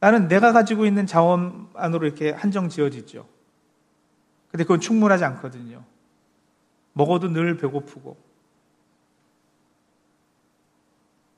나는 0.00 0.28
내가 0.28 0.52
가지고 0.52 0.86
있는 0.86 1.06
자원 1.06 1.68
안으로 1.74 2.06
이렇게 2.06 2.30
한정 2.30 2.68
지어지죠. 2.68 3.26
근데 4.50 4.64
그건 4.64 4.80
충분하지 4.80 5.24
않거든요. 5.24 5.84
먹어도 6.94 7.28
늘 7.28 7.56
배고프고, 7.56 8.16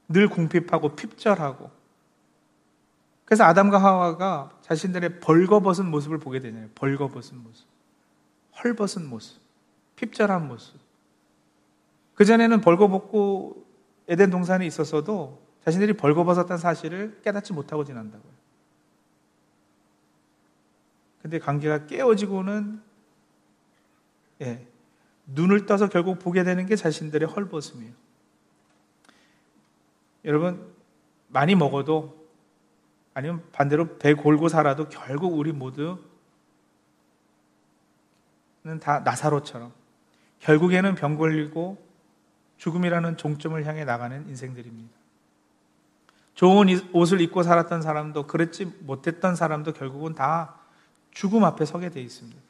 늘 0.09 0.29
궁핍하고 0.29 0.95
핍절하고. 0.95 1.71
그래서 3.25 3.45
아담과 3.45 3.79
하와가 3.83 4.51
자신들의 4.61 5.21
벌거벗은 5.21 5.91
모습을 5.91 6.19
보게 6.19 6.41
되네요. 6.41 6.69
벌거벗은 6.75 7.43
모습. 7.43 7.67
헐벗은 8.63 9.09
모습. 9.09 9.41
핍절한 9.97 10.47
모습. 10.47 10.79
그 12.15 12.25
전에는 12.25 12.61
벌거벗고 12.61 13.65
에덴 14.09 14.31
동산에 14.31 14.67
있었어도 14.67 15.41
자신들이 15.65 15.95
벌거벗었다는 15.95 16.59
사실을 16.59 17.21
깨닫지 17.25 17.53
못하고 17.53 17.85
지난다고요. 17.85 18.42
근데 21.23 21.39
관계가 21.39 21.87
깨어지고는 21.87 22.83
예, 24.43 24.67
눈을 25.27 25.67
떠서 25.67 25.89
결국 25.89 26.19
보게 26.19 26.43
되는 26.43 26.67
게 26.67 26.75
자신들의 26.75 27.29
헐벗음이에요. 27.29 27.93
여러분 30.25 30.73
많이 31.29 31.55
먹어도 31.55 32.21
아니면 33.15 33.43
반대로 33.53 33.99
배 33.99 34.15
골고 34.15 34.49
살아도 34.49 34.89
결국 34.89 35.39
우리 35.39 35.53
모두는 35.53 36.01
다 38.81 39.01
나사로처럼 39.01 39.73
결국에는 40.41 40.95
병 40.97 41.17
걸리고 41.17 41.81
죽음이라는 42.57 43.17
종점을 43.17 43.65
향해 43.65 43.85
나가는 43.85 44.29
인생들입니다. 44.29 44.93
좋은 46.35 46.69
옷을 46.93 47.21
입고 47.21 47.43
살았던 47.43 47.83
사람도 47.83 48.27
그렇지 48.27 48.65
못했던 48.81 49.37
사람도 49.37 49.73
결국은 49.73 50.15
다 50.15 50.62
죽음 51.13 51.45
앞에 51.45 51.65
서게 51.65 51.91
돼 51.91 52.01
있습니다. 52.01 52.41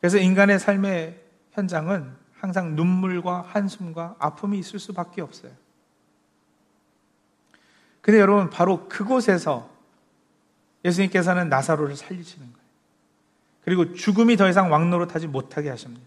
그래서 0.00 0.18
인간의 0.18 0.58
삶의 0.58 1.20
현장은 1.52 2.14
항상 2.34 2.76
눈물과 2.76 3.46
한숨과 3.48 4.16
아픔이 4.18 4.58
있을 4.58 4.78
수밖에 4.78 5.22
없어요. 5.22 5.52
근데 8.00 8.20
여러분 8.20 8.48
바로 8.48 8.88
그곳에서 8.88 9.70
예수님께서는 10.84 11.48
나사로를 11.48 11.96
살리시는 11.96 12.46
거예요. 12.46 12.68
그리고 13.64 13.92
죽음이 13.92 14.36
더 14.36 14.48
이상 14.48 14.72
왕노릇하지 14.72 15.26
못하게 15.26 15.68
하십니다. 15.68 16.06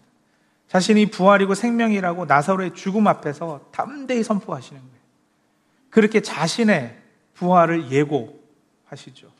자신이 0.68 1.10
부활이고 1.10 1.54
생명이라고 1.54 2.24
나사로의 2.24 2.74
죽음 2.74 3.06
앞에서 3.06 3.68
담대히 3.72 4.22
선포하시는 4.22 4.80
거예요. 4.80 4.96
그렇게 5.90 6.22
자신의 6.22 6.98
부활을 7.34 7.90
예고하시죠. 7.90 9.30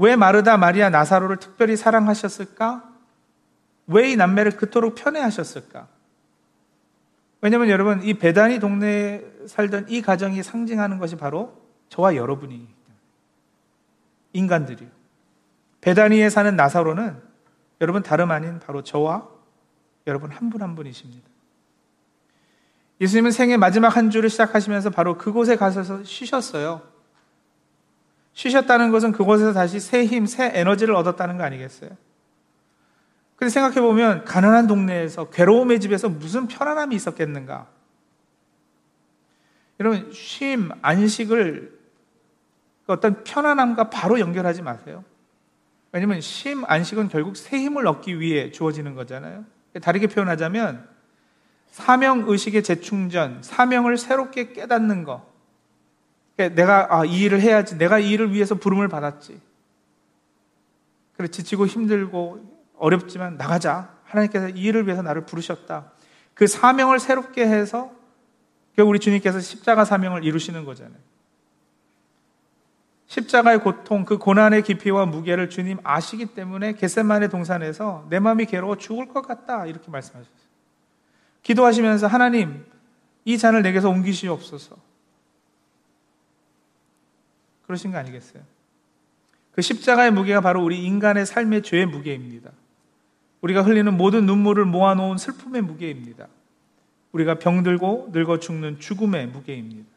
왜 0.00 0.16
마르다 0.16 0.56
마리아 0.56 0.88
나사로를 0.88 1.36
특별히 1.36 1.76
사랑하셨을까? 1.76 2.90
왜 3.86 4.12
이 4.12 4.16
남매를 4.16 4.52
그토록 4.52 4.94
편애하셨을까? 4.94 5.88
왜냐하면 7.42 7.68
여러분 7.68 8.02
이 8.02 8.14
베다니 8.14 8.60
동네에 8.60 9.24
살던 9.46 9.86
이 9.88 10.00
가정이 10.00 10.42
상징하는 10.42 10.98
것이 10.98 11.16
바로 11.16 11.60
저와 11.90 12.16
여러분이 12.16 12.66
인간들이요. 14.32 14.88
베다니에 15.80 16.30
사는 16.30 16.54
나사로는 16.54 17.20
여러분 17.80 18.02
다름 18.02 18.30
아닌 18.30 18.58
바로 18.58 18.82
저와 18.82 19.28
여러분 20.06 20.30
한분한 20.30 20.76
분이십니다. 20.76 21.28
예수님은 23.00 23.32
생애 23.32 23.56
마지막 23.56 23.96
한 23.96 24.10
주를 24.10 24.30
시작하시면서 24.30 24.90
바로 24.90 25.18
그곳에 25.18 25.56
가셔서 25.56 26.04
쉬셨어요. 26.04 26.82
쉬셨다는 28.34 28.90
것은 28.90 29.12
그곳에서 29.12 29.52
다시 29.52 29.80
새 29.80 30.04
힘, 30.04 30.26
새 30.26 30.50
에너지를 30.54 30.94
얻었다는 30.94 31.36
거 31.36 31.44
아니겠어요? 31.44 31.90
근데 33.36 33.50
생각해보면 33.50 34.24
가난한 34.24 34.66
동네에서 34.66 35.30
괴로움의 35.30 35.80
집에서 35.80 36.08
무슨 36.08 36.46
편안함이 36.46 36.94
있었겠는가? 36.94 37.68
여러분, 39.80 40.12
쉼, 40.12 40.68
안식을 40.82 41.78
어떤 42.86 43.24
편안함과 43.24 43.88
바로 43.88 44.20
연결하지 44.20 44.62
마세요. 44.62 45.04
왜냐면 45.92 46.20
쉼, 46.20 46.62
안식은 46.66 47.08
결국 47.08 47.36
새 47.36 47.58
힘을 47.58 47.86
얻기 47.86 48.20
위해 48.20 48.50
주어지는 48.50 48.94
거잖아요. 48.94 49.44
다르게 49.80 50.06
표현하자면 50.06 50.86
사명 51.70 52.28
의식의 52.28 52.62
재충전, 52.62 53.42
사명을 53.42 53.96
새롭게 53.96 54.52
깨닫는 54.52 55.04
거. 55.04 55.29
그러니까 56.40 56.54
내가 56.54 56.86
아, 56.90 57.04
이 57.04 57.20
일을 57.20 57.40
해야지. 57.42 57.76
내가 57.76 57.98
이 57.98 58.10
일을 58.10 58.32
위해서 58.32 58.54
부름을 58.54 58.88
받았지. 58.88 59.38
그래 61.16 61.28
지치고 61.28 61.66
힘들고 61.66 62.40
어렵지만 62.78 63.36
나가자. 63.36 63.94
하나님께서 64.04 64.48
이 64.48 64.62
일을 64.62 64.86
위해서 64.86 65.02
나를 65.02 65.26
부르셨다. 65.26 65.92
그 66.32 66.46
사명을 66.46 66.98
새롭게 66.98 67.46
해서 67.46 67.92
우리 68.78 68.98
주님께서 68.98 69.40
십자가 69.40 69.84
사명을 69.84 70.24
이루시는 70.24 70.64
거잖아요. 70.64 70.98
십자가의 73.08 73.60
고통, 73.60 74.06
그 74.06 74.16
고난의 74.16 74.62
깊이와 74.62 75.04
무게를 75.04 75.50
주님 75.50 75.78
아시기 75.84 76.26
때문에 76.26 76.72
겟셋만의 76.74 77.28
동산에서 77.28 78.06
내 78.08 78.18
마음이 78.20 78.46
괴로워 78.46 78.76
죽을 78.76 79.08
것 79.08 79.20
같다 79.20 79.66
이렇게 79.66 79.90
말씀하셨어요. 79.90 80.34
기도하시면서 81.42 82.06
하나님 82.06 82.64
이 83.26 83.36
잔을 83.36 83.60
내게서 83.60 83.90
옮기시옵소서. 83.90 84.89
그러신 87.70 87.92
거 87.92 87.98
아니겠어요? 87.98 88.42
그 89.52 89.62
십자가의 89.62 90.10
무게가 90.10 90.40
바로 90.40 90.64
우리 90.64 90.84
인간의 90.84 91.24
삶의 91.24 91.62
죄의 91.62 91.86
무게입니다. 91.86 92.50
우리가 93.42 93.62
흘리는 93.62 93.96
모든 93.96 94.26
눈물을 94.26 94.64
모아놓은 94.64 95.18
슬픔의 95.18 95.62
무게입니다. 95.62 96.26
우리가 97.12 97.38
병들고 97.38 98.10
늙어 98.12 98.40
죽는 98.40 98.80
죽음의 98.80 99.28
무게입니다. 99.28 99.88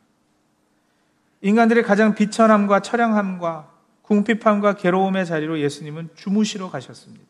인간들의 1.42 1.82
가장 1.84 2.14
비천함과 2.14 2.82
처량함과 2.82 3.72
궁핍함과 4.04 4.76
괴로움의 4.76 5.26
자리로 5.26 5.60
예수님은 5.60 6.10
주무시러 6.14 6.70
가셨습니다. 6.70 7.26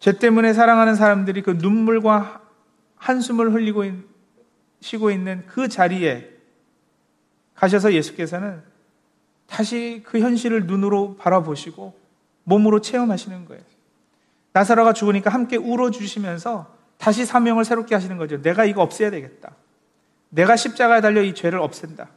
죄 0.00 0.18
때문에 0.18 0.52
사랑하는 0.52 0.96
사람들이 0.96 1.42
그 1.42 1.52
눈물과 1.52 2.42
한숨을 2.96 3.54
흘리고 3.54 3.84
쉬고 4.80 5.12
있는 5.12 5.44
그 5.46 5.68
자리에 5.68 6.30
가셔서 7.54 7.92
예수께서는 7.92 8.67
다시 9.48 10.02
그 10.04 10.20
현실을 10.20 10.66
눈으로 10.66 11.16
바라보시고 11.16 11.98
몸으로 12.44 12.80
체험하시는 12.80 13.46
거예요. 13.46 13.62
나사로가 14.52 14.92
죽으니까 14.92 15.30
함께 15.30 15.56
울어주시면서 15.56 16.74
다시 16.96 17.24
사명을 17.24 17.64
새롭게 17.64 17.94
하시는 17.94 18.16
거죠. 18.16 18.40
내가 18.42 18.64
이거 18.64 18.82
없애야 18.82 19.10
되겠다. 19.10 19.54
내가 20.30 20.56
십자가에 20.56 21.00
달려 21.00 21.22
이 21.22 21.34
죄를 21.34 21.58
없앤다. 21.60 22.08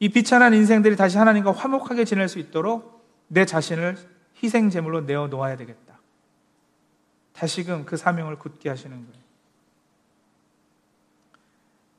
이 0.00 0.08
비천한 0.10 0.52
인생들이 0.54 0.96
다시 0.96 1.16
하나님과 1.16 1.52
화목하게 1.52 2.04
지낼 2.04 2.28
수 2.28 2.38
있도록 2.38 3.04
내 3.28 3.44
자신을 3.44 3.96
희생 4.42 4.70
제물로 4.70 5.02
내어 5.02 5.28
놓아야 5.28 5.56
되겠다. 5.56 5.98
다시금 7.32 7.86
그 7.86 7.96
사명을 7.96 8.38
굳게 8.38 8.68
하시는 8.68 8.94
거예요. 8.96 9.26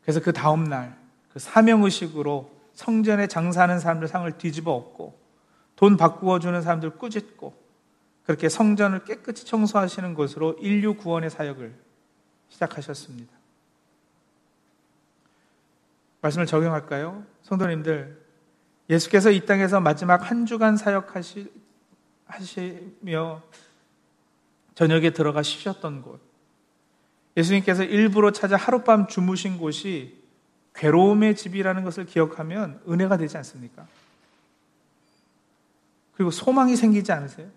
그래서 0.04 0.19
그 0.21 0.32
다음 0.34 0.63
날 0.63 1.08
그 1.38 1.39
사명 1.39 1.84
의식으로 1.84 2.50
성전에 2.77 3.25
장사하는 3.27 3.79
사람들 3.79 4.07
상을 4.07 4.31
뒤집어 4.37 4.71
엎고 4.71 5.19
돈 5.75 5.97
바꾸어 5.97 6.37
주는 6.37 6.61
사람들 6.61 6.91
꾸짖고 6.91 7.55
그렇게 8.23 8.49
성전을 8.49 9.03
깨끗이 9.03 9.47
청소하시는 9.47 10.13
것으로 10.13 10.53
인류 10.59 10.93
구원의 10.95 11.31
사역을 11.31 11.73
시작하셨습니다. 12.49 13.35
말씀을 16.21 16.45
적용할까요? 16.45 17.25
성도님들, 17.41 18.21
예수께서 18.91 19.31
이 19.31 19.43
땅에서 19.45 19.79
마지막 19.79 20.29
한 20.29 20.45
주간 20.45 20.77
사역하시며 20.77 21.49
저녁에 24.75 25.09
들어가 25.09 25.41
쉬셨던 25.41 26.03
곳, 26.03 26.21
예수님께서 27.35 27.83
일부러 27.85 28.31
찾아 28.31 28.55
하룻밤 28.55 29.07
주무신 29.07 29.57
곳이 29.57 30.26
괴로움의 30.77 31.35
집이라는 31.35 31.83
것을 31.83 32.05
기억하면 32.05 32.79
은혜가 32.87 33.17
되지 33.17 33.35
않습니까? 33.37 33.87
그리고 36.15 36.31
소망이 36.31 36.75
생기지 36.75 37.11
않으세요? 37.11 37.49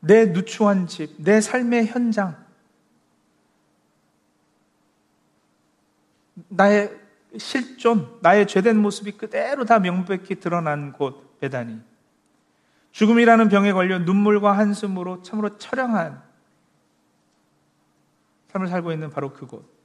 내 0.00 0.26
누추한 0.26 0.88
집, 0.88 1.14
내 1.22 1.40
삶의 1.40 1.86
현장, 1.86 2.42
나의 6.48 6.98
실존, 7.38 8.18
나의 8.20 8.46
죄된 8.46 8.76
모습이 8.78 9.12
그대로 9.12 9.64
다 9.64 9.78
명백히 9.78 10.40
드러난 10.40 10.92
곳 10.92 11.38
베다니. 11.38 11.80
죽음이라는 12.92 13.48
병에 13.48 13.72
걸려 13.72 13.98
눈물과 13.98 14.56
한숨으로 14.56 15.22
참으로 15.22 15.56
처량한 15.56 16.22
삶을 18.48 18.68
살고 18.68 18.92
있는 18.92 19.10
바로 19.10 19.32
그곳. 19.32 19.81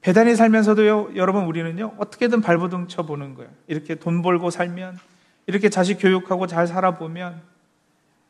배단이 0.00 0.36
살면서도요, 0.36 1.16
여러분 1.16 1.44
우리는요, 1.44 1.94
어떻게든 1.98 2.40
발버둥 2.40 2.88
쳐보는 2.88 3.34
거예요. 3.34 3.50
이렇게 3.66 3.96
돈 3.96 4.22
벌고 4.22 4.50
살면, 4.50 4.98
이렇게 5.46 5.68
자식 5.68 5.96
교육하고 5.96 6.46
잘 6.46 6.66
살아보면, 6.66 7.42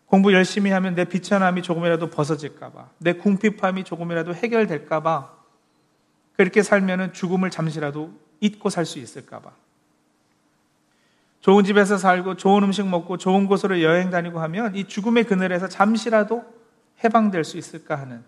공부 0.06 0.32
열심히 0.32 0.70
하면 0.70 0.94
내 0.94 1.04
비천함이 1.04 1.62
조금이라도 1.62 2.08
벗어질까봐, 2.08 2.88
내 2.98 3.12
궁핍함이 3.12 3.84
조금이라도 3.84 4.34
해결될까봐, 4.34 5.38
그렇게 6.36 6.62
살면은 6.62 7.12
죽음을 7.12 7.50
잠시라도 7.50 8.12
잊고 8.40 8.70
살 8.70 8.86
수 8.86 8.98
있을까봐. 8.98 9.50
좋은 11.40 11.64
집에서 11.64 11.98
살고 11.98 12.36
좋은 12.36 12.62
음식 12.62 12.86
먹고 12.86 13.16
좋은 13.16 13.46
곳으로 13.46 13.82
여행 13.82 14.10
다니고 14.10 14.40
하면 14.40 14.74
이 14.74 14.84
죽음의 14.84 15.24
그늘에서 15.24 15.68
잠시라도 15.68 16.44
해방될 17.04 17.44
수 17.44 17.58
있을까 17.58 17.96
하는. 17.96 18.22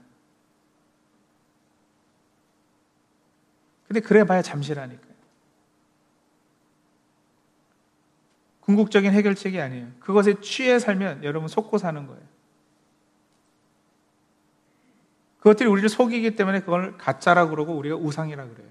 근데 3.91 3.99
그래 3.99 4.23
봐야 4.23 4.41
잠시라니까요. 4.41 5.11
궁극적인 8.61 9.13
해결책이 9.13 9.61
아니에요. 9.61 9.89
그것에 9.99 10.41
취해 10.41 10.79
살면 10.79 11.25
여러분 11.25 11.49
속고 11.49 11.77
사는 11.77 12.07
거예요. 12.07 12.23
그것들이 15.39 15.69
우리를 15.69 15.89
속이기 15.89 16.37
때문에 16.37 16.61
그걸 16.61 16.97
가짜라 16.99 17.49
그러고 17.49 17.75
우리가 17.75 17.97
우상이라 17.97 18.47
그래요. 18.51 18.69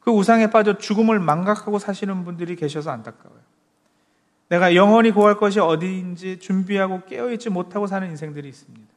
그 0.00 0.10
우상에 0.10 0.48
빠져 0.48 0.78
죽음을 0.78 1.20
망각하고 1.20 1.78
사시는 1.78 2.24
분들이 2.24 2.56
계셔서 2.56 2.92
안타까워요. 2.92 3.42
내가 4.48 4.74
영원히 4.74 5.10
구할 5.10 5.36
것이 5.36 5.60
어디인지 5.60 6.38
준비하고 6.38 7.04
깨어있지 7.04 7.50
못하고 7.50 7.86
사는 7.86 8.08
인생들이 8.08 8.48
있습니다. 8.48 8.89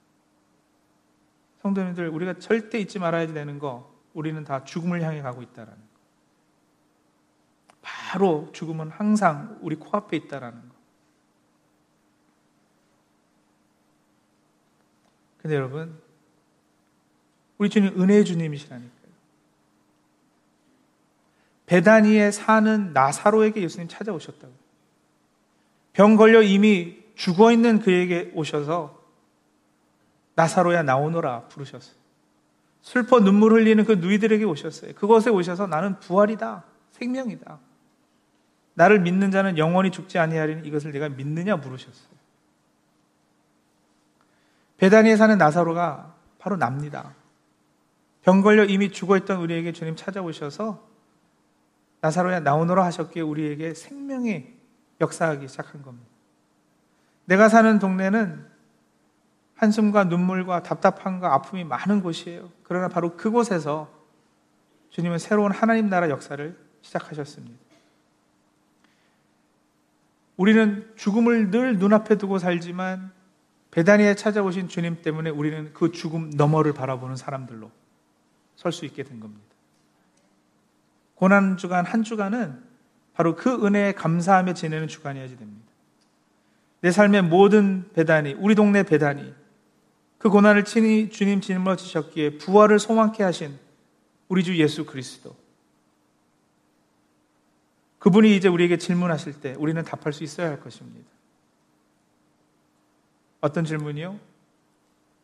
성도님들, 1.63 2.09
우리가 2.09 2.39
절대 2.39 2.79
잊지 2.79 2.99
말아야 2.99 3.25
되는 3.27 3.57
거, 3.57 3.91
우리는 4.13 4.43
다 4.43 4.63
죽음을 4.63 5.01
향해 5.01 5.21
가고 5.21 5.41
있다라는 5.41 5.73
거. 5.73 5.93
바로 7.81 8.49
죽음은 8.51 8.89
항상 8.89 9.57
우리 9.61 9.75
코앞에 9.77 10.17
있다라는 10.17 10.69
거. 10.69 10.75
근데 15.41 15.55
여러분, 15.55 15.99
우리 17.57 17.69
주님 17.69 17.99
은혜의 17.99 18.25
주님이시라니까요. 18.25 18.93
베다니에 21.65 22.31
사는 22.31 22.91
나사로에게 22.93 23.61
예수님 23.61 23.87
찾아오셨다고. 23.87 24.53
병 25.93 26.17
걸려 26.17 26.41
이미 26.41 27.01
죽어 27.15 27.51
있는 27.51 27.79
그에게 27.79 28.31
오셔서 28.35 29.02
나사로야 30.35 30.83
나오너라 30.83 31.47
부르셨어요. 31.47 31.95
슬퍼 32.81 33.19
눈물 33.19 33.53
흘리는 33.53 33.85
그 33.85 33.93
누이들에게 33.93 34.43
오셨어요. 34.43 34.93
그곳에 34.95 35.29
오셔서 35.29 35.67
나는 35.67 35.99
부활이다. 35.99 36.63
생명이다. 36.91 37.59
나를 38.75 38.99
믿는 38.99 39.31
자는 39.31 39.57
영원히 39.57 39.91
죽지 39.91 40.19
아니하리니 40.19 40.67
이것을 40.67 40.91
내가 40.91 41.09
믿느냐 41.09 41.55
물으셨어요. 41.55 42.13
베다니에 44.77 45.15
사는 45.15 45.37
나사로가 45.37 46.15
바로 46.39 46.57
납니다. 46.57 47.13
병 48.21 48.41
걸려 48.41 48.65
이미 48.65 48.91
죽어 48.91 49.17
있던 49.17 49.39
우리에게 49.39 49.71
주님 49.71 49.95
찾아오셔서 49.95 50.83
나사로야 52.01 52.41
나오너라 52.41 52.83
하셨기에 52.85 53.21
우리에게 53.21 53.73
생명의 53.73 54.53
역사하기 54.99 55.47
시작한 55.47 55.81
겁니다. 55.81 56.09
내가 57.25 57.47
사는 57.47 57.79
동네는 57.79 58.52
한숨과 59.63 60.05
눈물과 60.05 60.63
답답함과 60.63 61.33
아픔이 61.33 61.63
많은 61.63 62.01
곳이에요. 62.01 62.49
그러나 62.63 62.89
바로 62.89 63.15
그곳에서 63.15 63.89
주님은 64.89 65.17
새로운 65.17 65.51
하나님 65.51 65.89
나라 65.89 66.09
역사를 66.09 66.57
시작하셨습니다. 66.81 67.57
우리는 70.35 70.91
죽음을 70.95 71.51
늘 71.51 71.77
눈앞에 71.77 72.17
두고 72.17 72.39
살지만 72.39 73.11
베다니에 73.71 74.15
찾아오신 74.15 74.67
주님 74.67 75.01
때문에 75.01 75.29
우리는 75.29 75.73
그 75.73 75.91
죽음 75.91 76.29
너머를 76.29 76.73
바라보는 76.73 77.15
사람들로 77.15 77.71
설 78.55 78.71
수 78.71 78.85
있게 78.85 79.03
된 79.03 79.19
겁니다. 79.19 79.43
고난 81.15 81.57
주간 81.57 81.85
한 81.85 82.03
주간은 82.03 82.61
바로 83.13 83.35
그 83.35 83.65
은혜에 83.65 83.93
감사하며 83.93 84.53
지내는 84.53 84.87
주간이어야 84.87 85.27
됩니다. 85.27 85.71
내 86.81 86.91
삶의 86.91 87.23
모든 87.23 87.89
배단이, 87.93 88.33
우리 88.33 88.55
동네 88.55 88.83
배단이, 88.83 89.33
그 90.23 90.29
고난을 90.29 90.63
친히 90.63 91.09
주님 91.09 91.41
짊어지셨기에 91.41 92.37
부활을 92.37 92.79
소망케 92.79 93.23
하신 93.23 93.59
우리 94.29 94.41
주 94.41 94.57
예수 94.57 94.85
그리스도. 94.85 95.35
그분이 97.99 98.33
이제 98.33 98.47
우리에게 98.47 98.77
질문하실 98.77 99.41
때 99.41 99.53
우리는 99.57 99.83
답할 99.83 100.13
수 100.13 100.23
있어야 100.23 100.47
할 100.47 100.61
것입니다. 100.61 101.09
어떤 103.41 103.65
질문이요? 103.65 104.17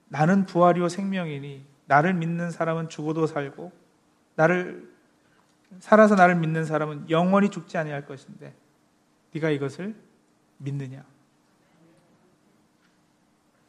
나는 0.10 0.46
부활이요 0.46 0.90
생명이니 0.90 1.66
나를 1.86 2.14
믿는 2.14 2.52
사람은 2.52 2.90
죽어도 2.90 3.26
살고 3.26 3.72
나를 4.36 4.92
살아서 5.80 6.16
나를 6.16 6.36
믿는 6.36 6.66
사람은 6.66 7.10
영원히 7.10 7.50
죽지 7.50 7.78
아니할 7.78 8.06
것인데 8.06 8.54
네가 9.34 9.50
이것을 9.50 9.96
믿느냐? 10.58 11.06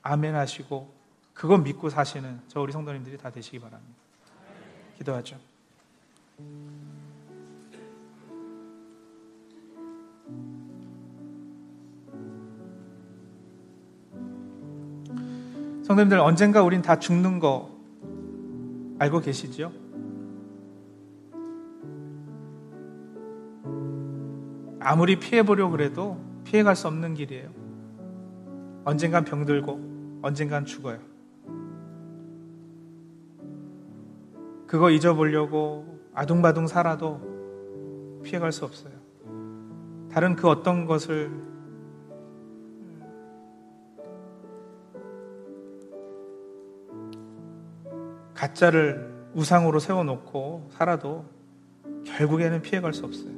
아멘 0.02 0.34
하시고 0.34 0.98
그거 1.40 1.56
믿고 1.56 1.88
사시는 1.88 2.38
저 2.48 2.60
우리 2.60 2.70
성도님들이 2.70 3.16
다 3.16 3.30
되시기 3.30 3.60
바랍니다. 3.60 3.94
기도하죠. 4.98 5.38
성도님들 15.82 16.18
언젠가 16.18 16.62
우린 16.62 16.82
다 16.82 16.98
죽는 16.98 17.38
거 17.38 17.74
알고 18.98 19.20
계시죠? 19.20 19.72
아무리 24.78 25.18
피해보려고 25.18 25.70
그래도 25.70 26.22
피해갈 26.44 26.76
수 26.76 26.86
없는 26.86 27.14
길이에요. 27.14 27.48
언젠간 28.84 29.24
병들고, 29.24 30.20
언젠간 30.20 30.66
죽어요. 30.66 31.09
그거 34.70 34.92
잊어보려고 34.92 35.98
아둥바둥 36.14 36.68
살아도 36.68 37.20
피해갈 38.22 38.52
수 38.52 38.64
없어요. 38.64 38.92
다른 40.12 40.36
그 40.36 40.48
어떤 40.48 40.86
것을 40.86 41.32
가짜를 48.32 49.12
우상으로 49.34 49.80
세워놓고 49.80 50.68
살아도 50.70 51.24
결국에는 52.04 52.62
피해갈 52.62 52.94
수 52.94 53.04
없어요. 53.04 53.32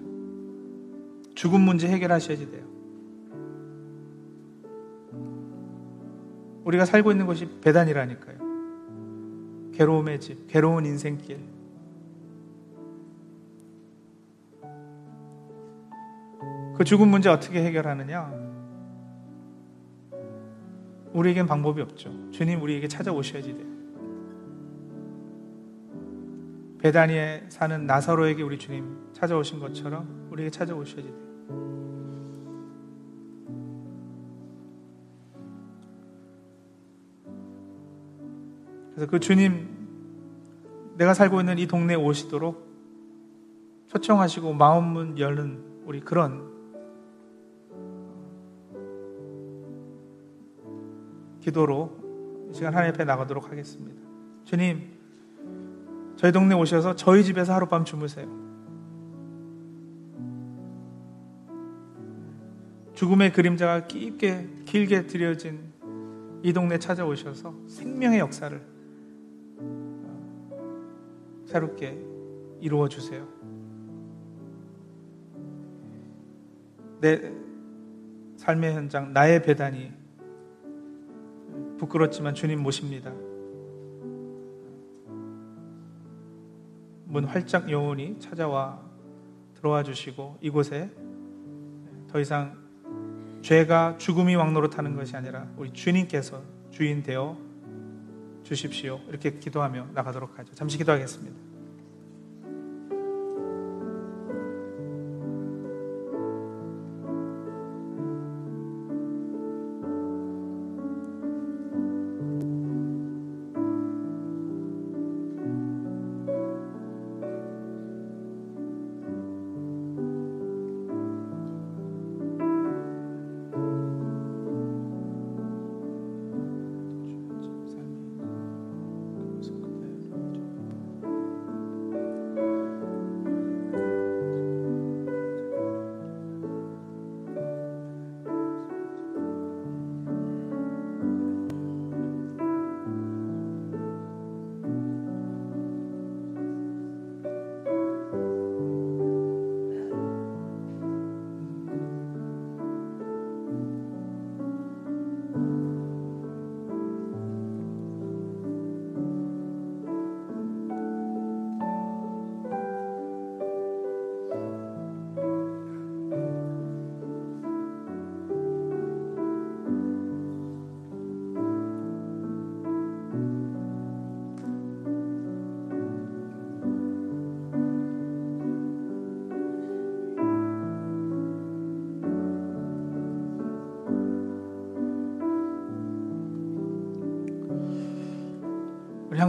죽음 1.35 1.63
문제 1.63 1.89
해결하셔야지 1.89 2.51
돼요. 2.51 2.67
우리가 6.65 6.85
살고 6.85 7.11
있는 7.11 7.25
곳이 7.25 7.49
배단이라니까요. 7.63 8.52
괴로움의 9.73 10.21
집, 10.21 10.47
괴로운 10.49 10.87
인생길. 10.87 11.39
그 16.77 16.85
죽음 16.85 17.09
문제 17.09 17.29
어떻게 17.29 17.63
해결하느냐? 17.65 18.43
우리에겐 21.13 21.47
방법이 21.47 21.81
없죠. 21.83 22.31
주님 22.31 22.63
우리에게 22.63 22.89
찾아오셔야지 22.89 23.53
돼요. 23.55 23.73
베다니에 26.79 27.45
사는 27.49 27.87
나사로에게 27.87 28.43
우리 28.43 28.59
주님 28.59 29.13
찾아오신 29.13 29.61
것처럼 29.61 30.29
우리에게 30.33 30.51
찾아오셔야지 30.51 31.09
돼요. 31.09 31.32
그래서 39.03 39.11
그 39.11 39.19
주님, 39.19 39.67
내가 40.97 41.13
살고 41.13 41.41
있는 41.41 41.59
이 41.59 41.67
동네에 41.67 41.97
오시도록 41.97 42.71
초청하시고 43.89 44.53
마음 44.53 44.93
문 44.93 45.19
열는 45.19 45.83
우리 45.87 45.99
그런 45.99 46.49
기도로 51.41 52.49
이 52.53 52.55
시간 52.55 52.75
하나님 52.75 52.95
앞에 52.95 53.05
나가도록 53.05 53.51
하겠습니다. 53.51 54.01
주님, 54.45 54.93
저희 56.15 56.31
동네 56.31 56.55
오셔서 56.55 56.95
저희 56.95 57.25
집에서 57.25 57.55
하룻밤 57.55 57.85
주무세요. 57.85 58.29
죽음의 62.95 63.33
그림자가 63.33 63.89
깊게 63.89 64.49
길게 64.65 65.09
들여진 65.09 65.73
이 66.45 66.53
동네 66.53 66.79
찾아오셔서 66.79 67.53
생명의 67.67 68.21
역사를 68.21 68.72
새롭게 71.53 72.03
이루어 72.61 72.89
주세요. 72.89 73.29
내 77.03 77.31
삶의 78.39 78.75
현장, 78.75 79.13
나의 79.13 79.43
배단이 79.43 79.93
부끄럽지만 81.79 82.35
주님 82.35 82.63
모십니다. 82.63 83.13
문 87.05 87.25
활짝 87.25 87.71
영원히 87.71 88.19
찾아와 88.19 88.81
들어와 89.53 89.83
주시고 89.83 90.39
이곳에 90.41 90.91
더 92.09 92.19
이상 92.19 92.57
죄가 93.43 93.99
죽음이 93.99 94.35
왕노릇하는 94.37 94.97
것이 94.97 95.15
아니라 95.17 95.47
우리 95.59 95.71
주님께서 95.73 96.43
주인 96.71 97.03
되어 97.03 97.37
주십시오. 98.55 99.01
이렇게 99.09 99.39
기도하며 99.39 99.89
나가도록 99.95 100.39
하죠. 100.39 100.55
잠시 100.55 100.77
기도하겠습니다. 100.79 101.52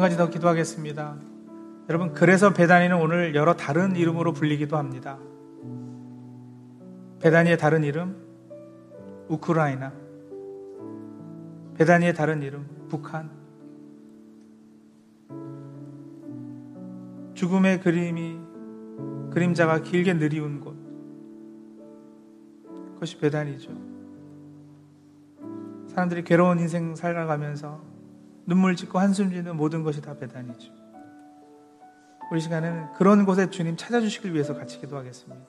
가지 0.04 0.18
더 0.18 0.30
기도하겠습니다. 0.30 1.16
여러분, 1.88 2.12
그래서 2.12 2.52
베다니는 2.52 2.98
오늘 2.98 3.36
여러 3.36 3.54
다른 3.54 3.96
이름으로 3.96 4.34
불리기도 4.34 4.76
합니다. 4.76 5.18
베다니의 7.22 7.58
다른 7.58 7.86
이름, 7.86 8.18
우크라이나. 9.30 9.94
베다니의 11.78 12.14
다른 12.16 12.42
이름, 12.42 12.68
북한. 12.90 13.32
죽음의 17.34 17.80
그림이, 17.80 18.40
그림자가 19.32 19.84
길게 19.84 20.16
느리운 20.16 20.60
곳. 20.60 20.76
그것이 22.96 23.18
베다니죠. 23.20 23.72
사람들이 25.88 26.26
괴로운 26.26 26.60
인생 26.60 26.94
살아가면서 26.94 27.93
눈물 28.46 28.76
짓고 28.76 29.00
한숨 29.00 29.32
짓는 29.32 29.56
모든 29.56 29.84
것이 29.84 30.02
다 30.02 30.16
배단이죠. 30.16 30.72
우리 32.32 32.42
시간에는 32.42 32.94
그런 32.94 33.26
곳에 33.26 33.50
주님 33.50 33.78
찾아주시길 33.78 34.34
위해서 34.34 34.56
같이 34.56 34.80
기도하겠습니다. 34.80 35.42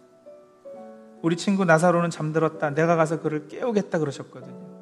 우리 1.23 1.37
친구 1.37 1.65
나사로는 1.65 2.11
잠들었다. 2.11 2.75
내가 2.75 2.97
가서 2.97 3.21
그를 3.21 3.49
깨우겠다 3.49 3.99
그러셨거든요. 3.99 4.75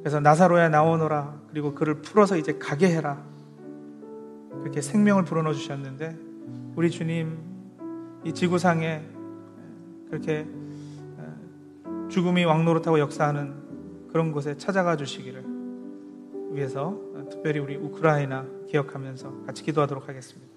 그래서 0.00 0.20
나사로야 0.20 0.68
나오너라. 0.68 1.40
그리고 1.48 1.74
그를 1.74 2.00
풀어서 2.00 2.36
이제 2.36 2.58
가게 2.58 2.88
해라. 2.88 3.22
그렇게 4.60 4.80
생명을 4.80 5.24
불어넣어 5.24 5.52
주셨는데 5.54 6.16
우리 6.76 6.90
주님 6.90 7.38
이 8.24 8.32
지구상에 8.32 9.02
그렇게 10.08 10.46
죽음이 12.08 12.44
왕노릇하고 12.44 12.98
역사하는 12.98 14.08
그런 14.12 14.32
곳에 14.32 14.56
찾아가 14.56 14.96
주시기를 14.96 15.49
위해서 16.50 16.98
특별히 17.30 17.60
우리 17.60 17.76
우크라이나 17.76 18.46
기억하면서 18.68 19.44
같이 19.46 19.62
기도하도록 19.62 20.08
하겠습니다. 20.08 20.49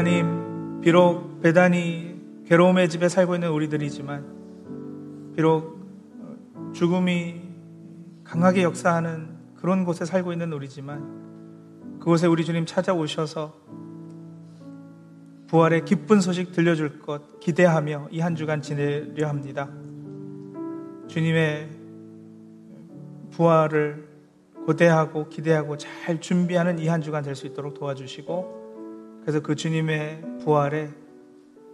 하나님, 0.00 0.80
비록 0.80 1.42
배단이 1.42 2.14
괴로움의 2.46 2.88
집에 2.88 3.10
살고 3.10 3.34
있는 3.34 3.50
우리들이지만, 3.50 4.24
비록 5.36 5.78
죽음이 6.72 7.42
강하게 8.24 8.62
역사하는 8.62 9.28
그런 9.56 9.84
곳에 9.84 10.06
살고 10.06 10.32
있는 10.32 10.54
우리지만, 10.54 11.98
그곳에 11.98 12.26
우리 12.26 12.46
주님 12.46 12.64
찾아오셔서 12.64 13.52
부활의 15.48 15.84
기쁜 15.84 16.22
소식 16.22 16.52
들려줄 16.52 17.00
것 17.00 17.38
기대하며 17.40 18.08
이 18.10 18.20
한 18.20 18.36
주간 18.36 18.62
지내려 18.62 19.28
합니다. 19.28 19.68
주님의 21.08 21.68
부활을 23.32 24.08
고대하고 24.64 25.28
기대하고 25.28 25.76
잘 25.76 26.22
준비하는 26.22 26.78
이 26.78 26.88
한 26.88 27.02
주간 27.02 27.22
될 27.22 27.36
수 27.36 27.46
있도록 27.46 27.74
도와주시고, 27.74 28.59
그래서 29.22 29.40
그 29.40 29.54
주님의 29.54 30.40
부활에 30.42 30.90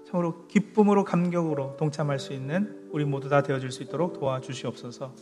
참으로 0.06 0.46
기쁨으로 0.46 1.04
감격으로 1.04 1.76
동참할 1.76 2.18
수 2.18 2.32
있는 2.32 2.88
우리 2.92 3.04
모두 3.04 3.28
다 3.28 3.42
되어줄 3.42 3.72
수 3.72 3.82
있도록 3.82 4.18
도와주시옵소서. 4.18 5.12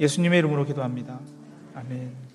예수님의 0.00 0.38
이름으로 0.38 0.64
기도합니다. 0.64 1.20
아멘. 1.74 2.27